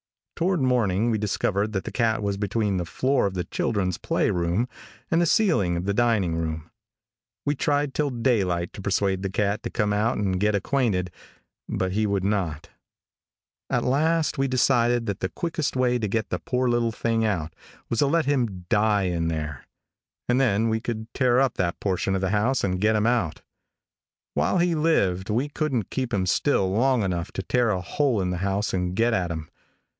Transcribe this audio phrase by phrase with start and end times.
[0.35, 4.31] Toward morning we discovered that the cat was between the floor of the children's play
[4.31, 4.67] room
[5.11, 6.71] and the ceiling of the dining room.
[7.45, 11.11] We tried till daylight to persuade the cat to come out and get acquainted,
[11.69, 12.69] but he would not.
[13.69, 17.55] At last we decided that the quickest way to get the poor little thing out
[17.87, 19.67] was to let him die in there,
[20.27, 23.43] and then we could tear up that portion of the house and get him out.
[24.33, 28.31] While he lived we couldn't keep him still long enough to tear a hole in
[28.31, 29.47] the house and get at him.